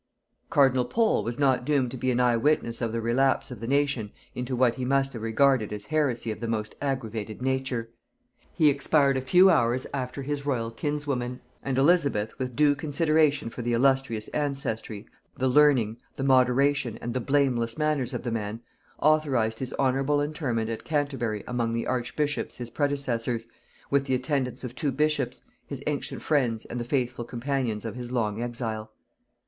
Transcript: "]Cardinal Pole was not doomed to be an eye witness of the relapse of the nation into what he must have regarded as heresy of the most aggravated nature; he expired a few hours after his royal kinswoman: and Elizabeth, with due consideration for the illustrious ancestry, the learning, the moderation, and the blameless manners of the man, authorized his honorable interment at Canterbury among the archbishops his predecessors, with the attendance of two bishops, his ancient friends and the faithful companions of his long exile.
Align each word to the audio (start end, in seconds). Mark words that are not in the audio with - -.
"]Cardinal 0.49 0.85
Pole 0.85 1.23
was 1.23 1.37
not 1.37 1.63
doomed 1.63 1.91
to 1.91 1.97
be 1.97 2.09
an 2.09 2.19
eye 2.19 2.35
witness 2.35 2.81
of 2.81 2.91
the 2.91 2.99
relapse 2.99 3.51
of 3.51 3.59
the 3.59 3.67
nation 3.67 4.11
into 4.33 4.55
what 4.55 4.73
he 4.73 4.83
must 4.83 5.13
have 5.13 5.21
regarded 5.21 5.71
as 5.71 5.85
heresy 5.85 6.31
of 6.31 6.39
the 6.39 6.47
most 6.47 6.73
aggravated 6.81 7.39
nature; 7.39 7.87
he 8.51 8.67
expired 8.67 9.15
a 9.15 9.21
few 9.21 9.51
hours 9.51 9.85
after 9.93 10.23
his 10.23 10.43
royal 10.43 10.71
kinswoman: 10.71 11.39
and 11.61 11.77
Elizabeth, 11.77 12.33
with 12.39 12.55
due 12.55 12.73
consideration 12.73 13.47
for 13.47 13.61
the 13.61 13.73
illustrious 13.73 14.27
ancestry, 14.29 15.05
the 15.37 15.47
learning, 15.47 15.97
the 16.15 16.23
moderation, 16.23 16.97
and 16.99 17.13
the 17.13 17.21
blameless 17.21 17.77
manners 17.77 18.11
of 18.11 18.23
the 18.23 18.31
man, 18.31 18.59
authorized 19.03 19.59
his 19.59 19.71
honorable 19.73 20.19
interment 20.19 20.67
at 20.67 20.83
Canterbury 20.83 21.43
among 21.45 21.73
the 21.73 21.85
archbishops 21.85 22.57
his 22.57 22.71
predecessors, 22.71 23.45
with 23.91 24.05
the 24.05 24.15
attendance 24.15 24.63
of 24.63 24.73
two 24.73 24.91
bishops, 24.91 25.41
his 25.67 25.83
ancient 25.85 26.23
friends 26.23 26.65
and 26.65 26.79
the 26.79 26.83
faithful 26.83 27.23
companions 27.23 27.85
of 27.85 27.93
his 27.95 28.11
long 28.11 28.41
exile. 28.41 28.91